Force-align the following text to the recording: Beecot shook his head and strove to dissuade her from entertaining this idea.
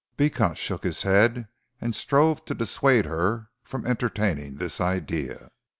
Beecot 0.17 0.57
shook 0.57 0.81
his 0.83 1.03
head 1.03 1.47
and 1.79 1.93
strove 1.95 2.43
to 2.45 2.55
dissuade 2.55 3.05
her 3.05 3.51
from 3.63 3.85
entertaining 3.85 4.55
this 4.55 4.81
idea. 4.81 5.51